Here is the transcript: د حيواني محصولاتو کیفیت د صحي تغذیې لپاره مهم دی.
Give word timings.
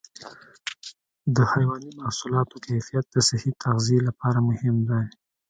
د 1.35 1.37
حيواني 1.51 1.89
محصولاتو 1.99 2.55
کیفیت 2.65 3.05
د 3.11 3.15
صحي 3.29 3.51
تغذیې 3.63 3.99
لپاره 4.07 4.39
مهم 4.49 4.75
دی. 4.89 5.03